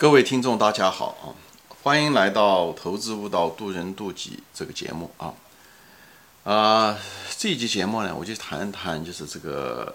[0.00, 1.36] 各位听众，大家好啊！
[1.82, 5.34] 欢迎来到《投资悟道，渡人渡己》这个节目啊。
[6.42, 6.98] 啊，
[7.36, 9.94] 这一期节目呢，我就谈一谈就是这个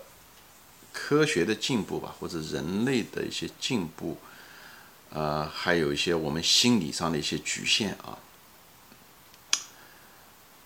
[0.93, 4.15] 科学的进步吧，或者人类的一些进步，
[5.09, 8.15] 呃，还有一些我们心理上的一些局限啊。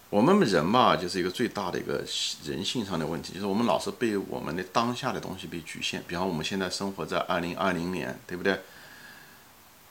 [0.10, 2.04] 我们人嘛，就是一个最大的一个
[2.44, 6.04] 人性上的问题，就是我们老是被我们的当下的东西被局限。
[6.06, 8.60] 比方我们现在生活在二零二零年，对不对？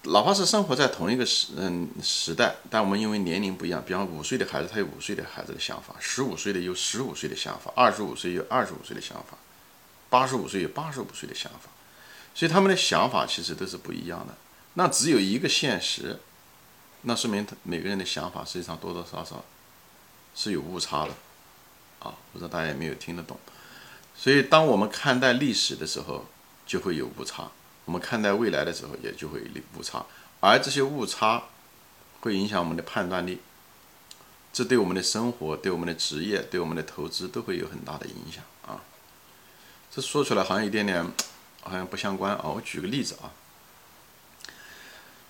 [0.04, 9.36] 哪怕是生活在同一个时嗯时代，但我们因为年龄不一样，比方五岁的孩子他有五岁的孩子的想法，十五岁的有十五岁的想法，二十五岁有二十五岁的想法，
[10.08, 11.68] 八十五岁有八十五岁的想法，
[12.34, 14.34] 所以他们的想法其实都是不一样的。
[14.74, 16.20] 那只有一个现实，
[17.02, 19.44] 那说明他每个人的想法实际上多多少少
[20.34, 21.10] 是有误差的
[21.98, 22.14] 啊！
[22.32, 23.36] 不知道大家有没有听得懂？
[24.16, 26.26] 所以当我们看待历史的时候，
[26.64, 27.50] 就会有误差。
[27.88, 30.04] 我们看待未来的时候，也就会有误差，
[30.40, 31.44] 而这些误差
[32.20, 33.40] 会影响我们的判断力，
[34.52, 38.84] 这对我们的生活、对我们的职业、对我们的投资都会有很大的影响啊。
[39.90, 41.02] 这说出来好像有点点，
[41.62, 42.42] 好像不相关啊。
[42.44, 43.32] 我举个例子啊，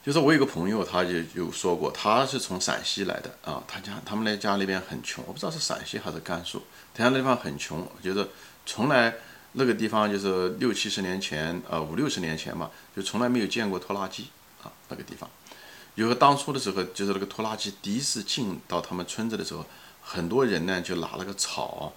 [0.04, 8.28] 就是我有个朋友，他就有说过，他是从陕西来的啊，他家他们那家那边很穷，我不知道是陕西还是甘肃，他家那地方很穷，就是
[8.66, 9.14] 从来。
[9.52, 14.28] 那个地方就是六七十年前，呃五六十年前嘛，就从来没有见过拖拉机
[14.62, 14.70] 啊。
[14.88, 15.28] 那个地方，
[15.94, 19.64] 有个当初的时候，就是那个拖拉机第一次进到他们村子的时候，
[20.02, 21.92] 很多人呢就拿了个草，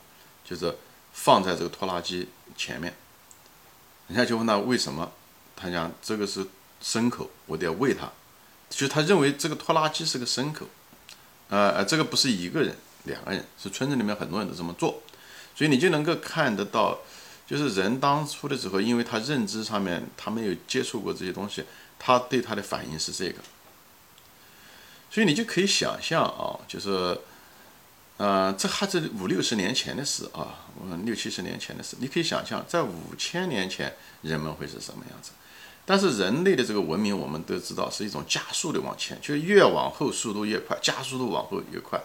[0.45, 0.75] 就是
[1.11, 2.93] 放在这个拖拉机前面。
[4.07, 5.11] 人家就问他为什么，
[5.55, 6.47] 他讲这个是
[6.81, 8.09] 牲口，我得喂它。
[8.69, 10.65] 就他认为这个拖拉机是个牲口，
[11.49, 15.01] 呃呃，这个不是一个人、两个人，是村子里面很多人都这么做，
[15.53, 16.97] 所以你就能够看得到。
[17.51, 21.65] 就是人当初的时候，因为他认知上面他没有接触过这些东西，
[21.99, 23.41] 他对他的反应是这个，
[25.09, 27.19] 所以你就可以想象啊，就是，
[28.15, 30.65] 呃，这还是五六十年前的事啊，
[31.03, 35.31] 六七十年前的事，你可以想象在五千年前人们会是什么样子。
[35.85, 41.99] 但是人类的这个文明，我们都知道是一种加速的往前，就越往后速度越快，加速度往后越快，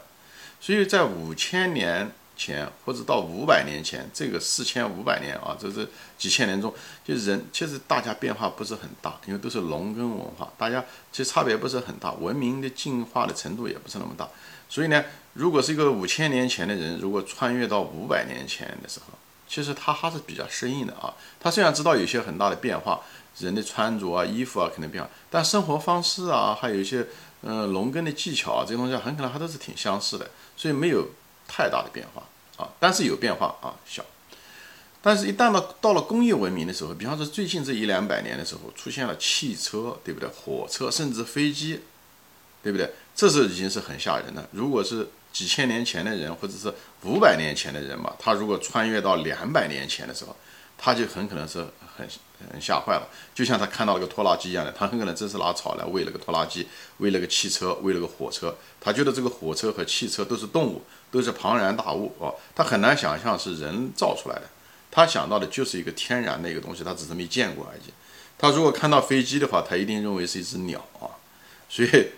[0.61, 2.11] 所以在五千年。
[2.37, 5.89] 前或者到五百年前，这个四千五百年啊，这是
[6.19, 6.73] 几千年中，
[7.05, 14.29] 就人其实大家变化不是很大，因为都是农耕文化，大家其实差别不是很大，文明的进化的程度也不是那么大。
[14.69, 15.03] 所以呢，
[15.33, 21.15] 如果是一个五千年前的人，如果穿越到五百年前的时候，其实他还是比较适应的啊。
[21.41, 23.01] 他虽然知道有些很大的变化，
[23.39, 27.07] 人的穿着啊、衣服啊可能变化，但生活方式啊，还有一些
[27.43, 31.07] 嗯农耕的技巧啊，这些东西很可能还都是挺相似的，所以没有。
[31.49, 32.23] 太大的变化
[32.57, 34.05] 啊，但是有变化啊，小。
[35.03, 40.29] 但是，一旦到到了工业文明的时候，比方说最近这一两百年的时候，出现了汽车，对不对？
[40.29, 41.81] 火车，甚至飞机，
[42.61, 42.93] 对不对？
[43.15, 44.49] 这是已经是很吓人的。
[44.51, 50.35] 如果是几千年前的人，或者是五百年前的人嘛，他如果穿越到两百年前的时候，
[50.77, 51.65] 他就很可能是
[51.97, 52.09] 很
[52.61, 56.67] 吓坏了，就像他看到了个拖拉机一样的，他很可能真是拿草来喂了个拖拉机，
[56.99, 64.43] 喂了个汽车，喂了个火车，他觉得这个火车和汽车都是动物，都是庞然大物啊，他很难想象是人造出来的，
[64.91, 67.93] 他想到的就是一个天然的一个东西，他只是没见过而已。
[68.39, 71.09] 他如果看到飞机的话，他一定认为是一只鸟啊，
[71.69, 72.09] 所以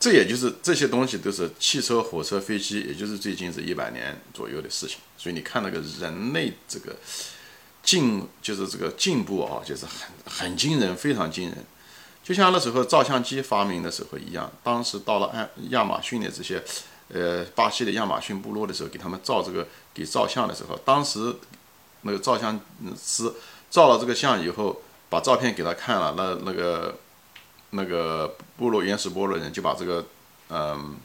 [0.00, 4.98] 这也就是这些东西都是汽车、火车、飞机，也就是最近这一百年左右的事情。
[5.16, 6.96] 所以你看那个人类这个。
[7.88, 11.64] 进就是这个进步啊，就是很很惊人，非常惊人。
[12.22, 16.62] 就像那时候照相机发明的时候一样，当时到了安亚马逊的这些，
[17.08, 21.34] 呃，巴西的亚马逊部落的时候，给他们照这个给照相的时候，当时
[22.02, 22.60] 那个照相
[22.94, 23.32] 师
[23.70, 26.98] 照了这个相以后，把照片给他看了，那那个
[27.70, 30.04] 那个部落原始部落人就把这个
[30.50, 30.98] 嗯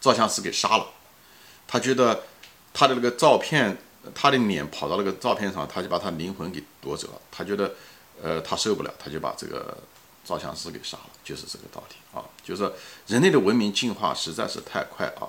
[0.00, 0.86] 照相师给杀了，
[1.68, 2.22] 他觉得
[2.72, 3.76] 他的那个照片。
[4.14, 7.20] 他的脸跑到那个照片上，他就把他灵魂给夺走了。
[7.30, 7.72] 他觉得，
[8.22, 9.76] 呃，他受不了，他就把这个
[10.24, 12.24] 照相师给杀了，就是这个道理啊。
[12.42, 12.72] 就是，
[13.06, 15.28] 人类的文明进化实在是太快啊。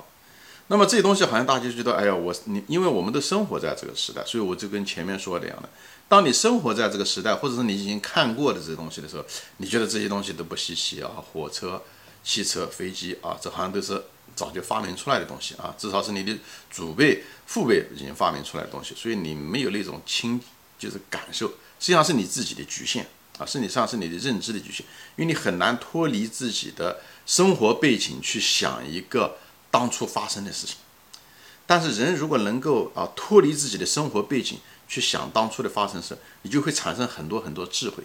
[0.67, 5.69] 那么这些东西好像大家就觉得，哎呀，我你，因为我们都生活在这个时代，所以我就跟前面说的一样的，
[6.07, 9.25] 当你生活在这个时代，或者是你已经看过的这些东西的时候，
[9.57, 11.81] 你觉得这些东西都不稀奇啊，火车、
[12.23, 14.01] 汽车、飞机啊，这好像都是。
[14.41, 16.35] 早就发明出来的东西啊，至少是你的
[16.71, 20.41] 祖辈、父辈已经发明出来的东西，所以你没有那种亲，
[20.79, 21.45] 就是感受，
[21.79, 23.05] 实际上是你自己的局限
[23.37, 24.83] 啊，实际上是你的认知的局限，
[25.15, 29.37] 因为你很难脱离自己的生活背景去想一个
[29.69, 30.77] 当初发生的事情。
[31.67, 38.03] 但是人如果能够啊脱离自己的生活背景去想当初的发生事，你就会产生很多很多智慧，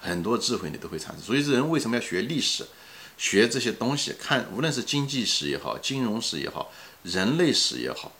[0.00, 1.22] 很多智慧你都会产生。
[1.22, 2.66] 所以人为什么要学历史，
[3.16, 4.12] 学这些东西？
[4.18, 6.70] 看无论是经济史也好，金融史也好，
[7.02, 8.12] 人类史也好，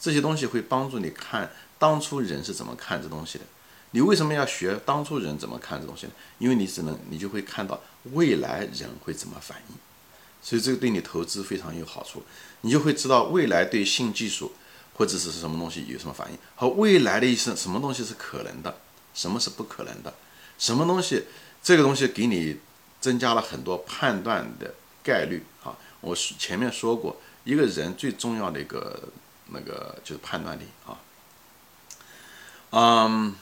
[0.00, 3.44] 这些东西会帮助你看当初人是怎么看这东西的。
[3.92, 6.12] 你为什么要学当初人怎么看这东西呢？
[6.38, 7.80] 因为你只能你就会看到
[8.12, 9.74] 未来人会怎么反应，
[10.42, 12.22] 所以这个对你投资非常有好处。
[12.60, 14.52] 你就会知道未来对新技术
[14.94, 18.78] 或者是什么东西有什么反应，和未来的一些什么东西是可能的，
[19.14, 20.12] 什么是不可能的，
[20.58, 21.24] 什么东西
[21.62, 22.58] 这个东西给你
[23.00, 25.76] 增加了很多判断的概率啊。
[26.00, 29.08] 我前面说过，一个人最重要的一个
[29.46, 30.98] 那个就是判断力啊，
[32.70, 33.34] 嗯。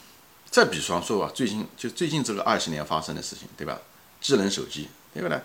[0.49, 3.79] 再比方说吧，最近就最近这个二十年发生的事情，对吧？
[4.23, 5.39] 智能手机，对不对？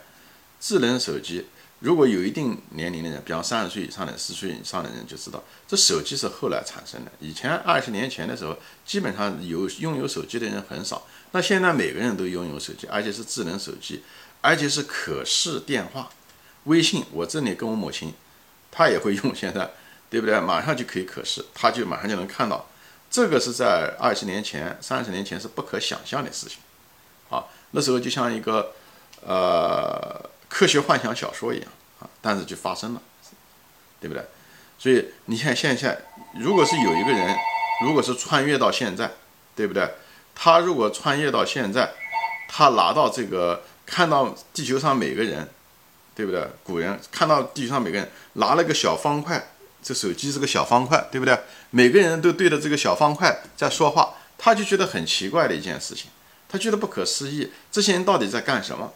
[0.58, 1.48] 智能手机，
[1.82, 7.12] 如果有一定年龄的人，比方三十岁以上的、四十岁以上的人，就知道这手机是后来产生的。
[7.20, 8.56] 以前二十年前的时候，
[8.86, 11.06] 基本上有拥有手机的人很少。
[11.32, 14.04] 那现在每个人都拥有手机，而且是智能手机，
[14.42, 16.10] 而且是可视电话、
[16.66, 17.04] 微信。
[17.12, 18.14] 我这里跟我母亲，
[18.70, 19.72] 她也会用，现在
[20.10, 20.40] 对不对？
[20.40, 22.68] 马上就可以可视，她就马上就能看到。
[23.10, 26.60] 这个是在二十年前、三十年前是不可想象的事情，
[27.30, 28.74] 啊，那时候就像一个
[29.26, 30.30] 呃
[30.62, 31.68] 科学幻想小说一样
[32.00, 33.02] 啊，但是就发生了，
[34.00, 34.24] 对不对？
[34.78, 36.00] 所以你看现在，
[36.40, 37.36] 如果是有一个人，
[37.84, 39.10] 如果是穿越到现在，
[39.56, 39.90] 对不对？
[40.36, 41.94] 他如果穿越到现在，
[42.48, 45.50] 他拿到这个看到地球上每个人，
[46.14, 46.48] 对不对？
[46.64, 49.54] 古人看到地球上每个人拿了个小方块。
[49.82, 51.36] 这手机是个小方块，对不对？
[51.72, 56.12] 每个人都对着这个小方块在说话，他就觉得很奇怪的一件事情，
[56.48, 58.94] 他觉得不可思议，这些人到底在干什么？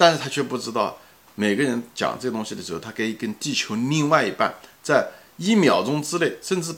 [0.00, 0.96] 但是他却不知道，
[1.34, 6.74] 每个人讲这东西的时候，他可以跟地球另外一半在一秒钟之内，甚至，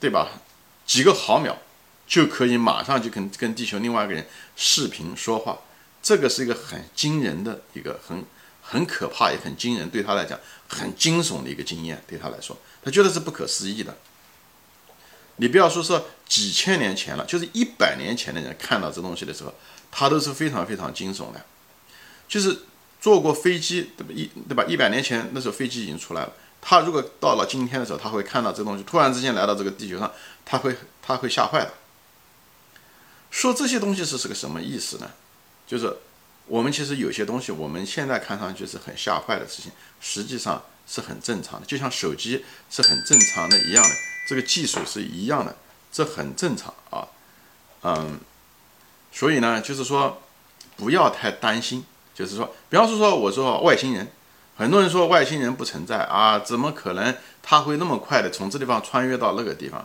[0.00, 0.40] 对吧？
[0.84, 1.56] 几个毫秒
[2.04, 4.26] 就可以马上就跟跟地球另外一个人
[4.56, 5.60] 视频说话，
[6.02, 8.24] 这个是一个很惊人的一个很。
[8.66, 12.02] 很可怕，也很惊人，对他来讲很惊悚的一个经验。
[12.08, 13.94] 对他来说，他觉得是不可思议的。
[15.36, 19.52] 你不要说是几千年前了，就是一百年前的人看到这东西的时候，
[19.90, 21.44] 他都是非常非常惊悚的。
[22.28, 22.62] 就是
[23.00, 24.12] 坐过飞机，对吧？
[24.14, 24.64] 一对吧？
[24.64, 30.10] 一百年前那时候飞机已经出来了，他如果到了今天的时候，他会看到这东西，突然之间来到这个地球上，
[30.44, 31.72] 他会他会吓坏的。
[33.30, 35.10] 说这些东西是是个什么意思呢？
[35.66, 35.96] 就是。
[36.46, 43.90] 我们其实有些东西，我们现在看上去是很吓坏的事情，实际上是很正常的，就像手机是很正常的一样的，
[44.28, 45.56] 这个技术是一样的，
[45.90, 47.08] 这很正常啊，
[47.82, 48.20] 嗯，
[49.10, 50.20] 所以呢，就是说
[50.76, 54.06] 不要太担心，就是说，比方说说我说外星人，
[54.56, 59.84] 很多人说外星人不存在啊，怎么可能他会那么快的从这地方穿越到那个地方？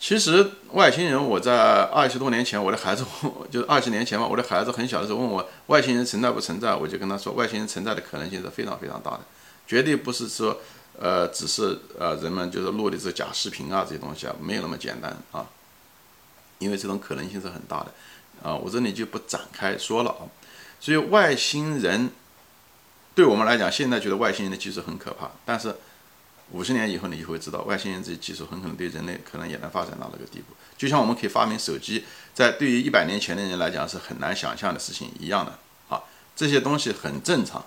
[0.00, 3.04] 其实外星人，我在二十多年前，我的孩子
[3.52, 9.20] 就是二十年前嘛，我的孩子很小的时候问我外星人存在不存在，我就跟他说，外星人存在的可能性是非常非常大的，
[9.64, 10.58] 绝对不是说，
[10.98, 15.46] 呃，只是呃人们就是录的这假视频啊这些东西啊，没有那么简单啊，
[16.58, 17.92] 因为这种可能性是很大的
[18.42, 20.26] 啊，我这里就不展开说了啊。
[20.82, 22.10] 所以外星人
[23.14, 25.74] 对我们来讲，现在觉得外星人的技术很可怕，但是。
[26.50, 30.54] 五十年以后，你就会知道，外星人这些技术很可能对人类可能也能发展到那个地步。
[30.76, 35.58] 就像我们可以发明手机，在对于一百年前的人来讲是很难想象的事情一样的
[35.88, 36.02] 啊。
[36.36, 37.64] 这些东西很正常，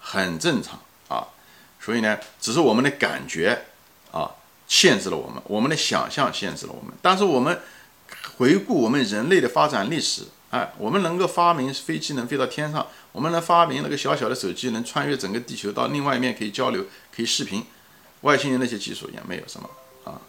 [0.00, 0.78] 很正常
[1.08, 1.28] 啊。
[1.80, 3.64] 所以呢，只是我们的感觉
[4.12, 4.32] 啊
[4.68, 6.92] 限制了我们，我们的想象限制了我们。
[7.00, 7.58] 但是我们
[8.36, 17.64] 回顾我们人类的发展历史，哎，我们能够发明飞机能飞到天上，我们能发明那个小小的手机能穿越整个地球到另外一面可以交流，可以视频。
[18.22, 19.70] 外星人那些技术也没有什么
[20.04, 20.20] 啊，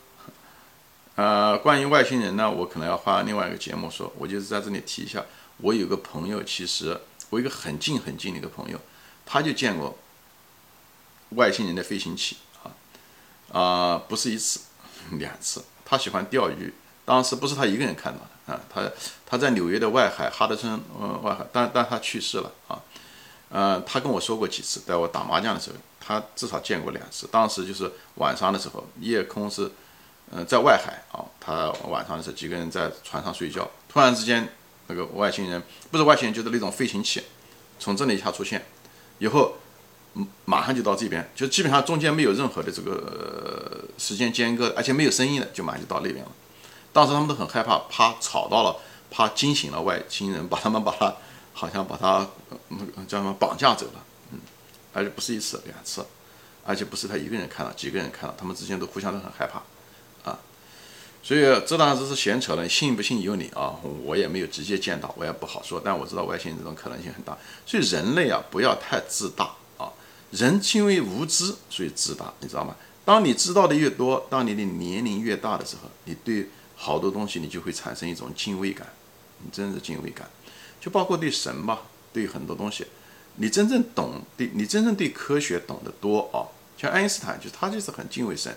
[1.15, 4.13] 呃，关于外星人呢，我可能要换另外一个节目说。
[4.17, 5.25] 我就是在这里提一下，
[5.57, 6.97] 我有个朋友，其实
[7.29, 8.79] 我一个很近很近的一个朋友，
[9.25, 9.97] 他就见过
[11.31, 14.61] 外星人的飞行器啊，啊，不是一次，
[15.11, 15.63] 两次。
[15.83, 16.73] 他喜欢钓鱼，
[17.03, 18.29] 当时不是他一个人看到的
[18.73, 18.89] 他
[19.25, 22.79] 他在纽约的外海哈德森嗯外海，但但他去世了啊，
[23.49, 25.75] 呃，他跟我说过几次，在我打麻将的时候。
[26.03, 29.71] 他至少见过两次，当时就是晚上的时候，夜空是，
[30.31, 34.51] 嗯，在外海啊，他晚上的时候几个人在船上睡觉，突然之间
[34.87, 37.21] 那个外星人不是外星人，就是那种飞行器，
[37.77, 38.65] 从这里一下出现，
[39.19, 39.57] 以后
[40.15, 46.31] 嗯马上就到这边，就基本上中间没有任何的这个时间间隔，而且没有声音的，就马上就到那边了。
[46.93, 48.75] 当时他们都很害怕，怕吵到了，
[49.09, 51.13] 怕惊醒了外星人，把他们把他
[51.53, 52.27] 好像把他
[53.07, 53.93] 叫什么绑架走了。
[54.33, 54.39] 嗯
[54.93, 56.05] 而且不是一次两次，
[56.65, 59.61] 而且不是他一个人看到，几个人看到，他们之间都互相都很害怕，
[60.29, 60.37] 啊，
[61.23, 63.73] 所以这当然只是闲扯了，信不信由你啊！
[64.03, 65.81] 我也没有直接见到，我也不好说。
[65.81, 67.37] 但我知道外星人这种可能性很大。
[67.65, 69.89] 所以人类啊，不要太自大啊！
[70.31, 72.75] 人因为无知，所以自大，你知道吗？
[73.05, 76.49] 当你知道的越多，当你的年龄越大的时候，你对
[76.83, 78.87] 好多东西你就会产生一种敬畏感，
[79.43, 80.27] 你真的敬畏感。
[80.79, 82.87] 就包括对神吧，对很多东西，
[83.35, 86.49] 你真正懂，对你真正对科学懂得多啊。
[86.75, 88.51] 像爱因斯坦，就他就是很敬畏神。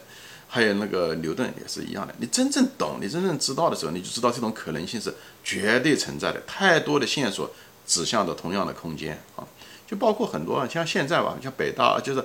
[0.49, 5.13] 还有那个牛顿也是一样的，你真正懂，你真正知道的时候，你就知道这种可能性是
[5.43, 6.41] 绝对存在的。
[6.47, 7.51] 太多的线索
[7.87, 9.45] 指向着同样的空间啊，
[9.87, 12.25] 就包括很多像现在吧，像北大就是，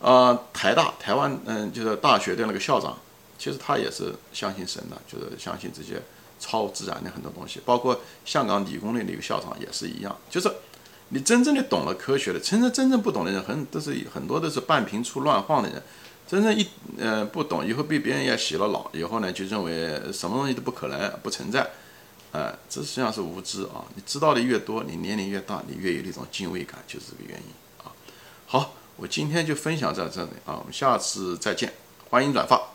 [0.00, 2.98] 呃，台大台湾嗯，就是大学的那个校长，
[3.40, 6.00] 其实他也是相信神的，就是相信这些
[6.38, 7.58] 超自然的很多东西。
[7.64, 10.52] 包括香港理工的那个校长也是一样，就是
[11.08, 15.82] 你真正的懂了科学的，真正真正不懂的人，很都是很多都是半瓶醋乱晃的人。
[16.28, 16.64] 真正一
[16.96, 21.68] 呃不懂，以后被别人也洗了脑，以后呢就认为什么东西都不可能不存在，
[22.30, 23.82] 呃，这实际上是无知啊！
[23.96, 27.90] 你知道的越多，你年龄越大，你越有那种敬畏感，就是这个原因啊。
[28.46, 31.72] 好，我今天就分享在这里啊，我们下次再见，
[32.10, 32.69] 欢迎转发。